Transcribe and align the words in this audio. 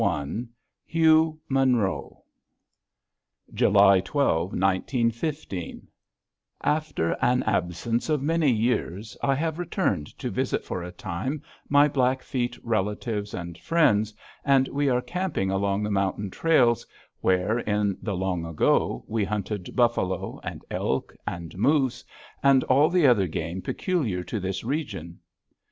_HUGH 0.87 1.37
MONROE 1.47 2.23
After 6.63 7.11
an 7.21 7.43
absence 7.43 8.09
of 8.09 8.21
many 8.23 8.51
years, 8.51 9.17
I 9.21 9.35
have 9.35 9.59
returned 9.59 10.07
to 10.17 10.29
visit 10.31 10.63
for 10.65 10.81
a 10.81 10.91
time 10.91 11.43
my 11.69 11.87
Blackfeet 11.87 12.57
relatives 12.65 13.35
and 13.35 13.55
friends, 13.59 14.15
and 14.43 14.67
we 14.69 14.89
are 14.89 15.01
camping 15.03 15.51
along 15.51 15.83
the 15.83 15.91
mountain 15.91 16.31
trails 16.31 16.87
where, 17.19 17.59
in 17.59 17.95
the 18.01 18.15
long 18.17 18.43
ago, 18.43 19.05
we 19.07 19.23
hunted 19.23 19.75
buffalo, 19.75 20.39
and 20.43 20.65
elk, 20.71 21.15
and 21.27 21.55
moose, 21.59 22.03
and 22.41 22.63
all 22.63 22.89
the 22.89 23.05
other 23.05 23.27
game 23.27 23.61
peculiar 23.61 24.23
to 24.23 24.39
this 24.39 24.63
region. 24.63 25.19